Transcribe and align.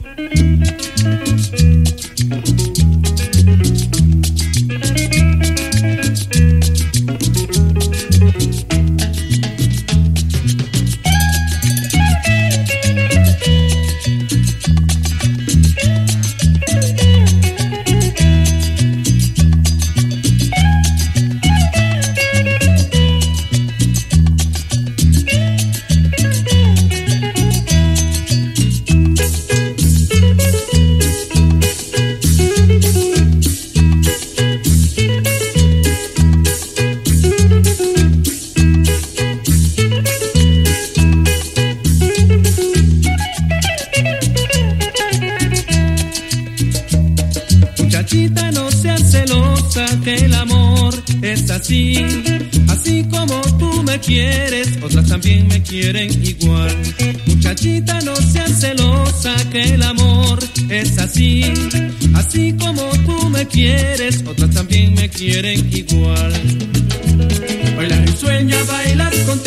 Müzik 0.00 2.69
seas 48.96 49.10
celosa, 49.10 49.86
que 50.02 50.14
el 50.14 50.34
amor 50.34 50.94
es 51.22 51.50
así. 51.50 52.04
Así 52.68 53.04
como 53.10 53.40
tú 53.58 53.82
me 53.82 53.98
quieres, 53.98 54.78
otras 54.82 55.06
también 55.06 55.48
me 55.48 55.62
quieren 55.62 56.10
igual. 56.24 56.76
Muchachita, 57.26 58.00
no 58.00 58.16
seas 58.16 58.60
celosa, 58.60 59.34
que 59.50 59.74
el 59.74 59.82
amor 59.82 60.38
es 60.68 60.98
así. 60.98 61.52
Así 62.14 62.54
como 62.58 62.82
tú 63.06 63.28
me 63.30 63.46
quieres, 63.46 64.24
otras 64.26 64.50
también 64.50 64.94
me 64.94 65.08
quieren 65.08 65.68
igual. 65.72 66.32
Bailas 67.76 68.10
y 68.10 68.16
sueña, 68.16 68.56
bailas 68.64 69.14
contenta, 69.26 69.39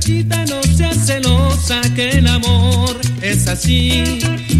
Muchachita, 0.00 0.46
no 0.46 0.62
seas 0.62 0.96
celosa, 1.06 1.82
que 1.94 2.08
el 2.08 2.26
amor 2.26 2.98
es 3.20 3.46
así. 3.46 4.02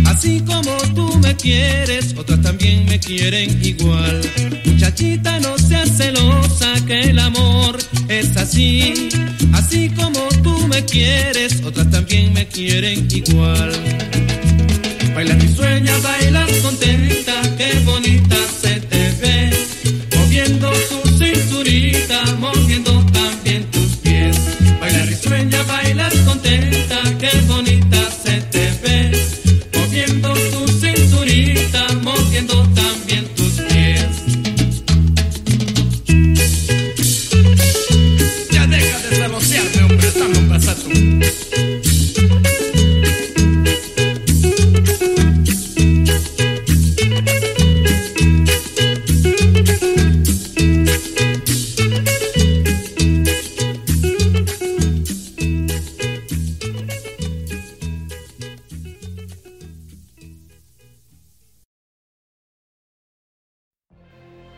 Así 0.05 0.41
como 0.41 0.77
tú 0.95 1.17
me 1.17 1.34
quieres, 1.34 2.15
otras 2.15 2.43
también 2.43 2.84
me 2.84 3.01
quieren 3.01 3.59
igual. 3.65 4.21
Muchachita, 4.67 5.41
no 5.41 5.56
seas 5.56 5.97
celosa, 5.97 6.75
que 6.87 7.01
el 7.05 7.19
amor 7.19 7.78
es 8.09 8.37
así. 8.37 9.09
Así 9.55 9.89
como 9.89 10.28
tú 10.43 10.69
me 10.69 10.84
quieres, 10.84 11.62
otras 11.65 11.91
también 11.91 12.34
me 12.34 12.47
quieren 12.47 13.09
igual. 13.11 13.72
Bailas 15.15 15.43
y 15.43 15.49
sueñas, 15.55 16.03
bailas 16.03 16.51
contenta, 16.62 17.41
qué 17.57 17.81
bonita 17.87 18.37
se 18.61 18.78
te 18.81 19.00